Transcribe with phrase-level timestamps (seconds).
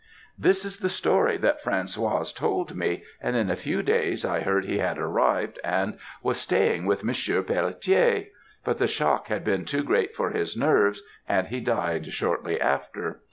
[0.35, 4.79] "This was the story Françoise told me, and in a few days I heard he
[4.79, 7.29] had arrived and was staying with Mons.
[7.45, 8.29] Pelletier;
[8.65, 13.19] but the shock had been too great for his nerves, and he died shortly after.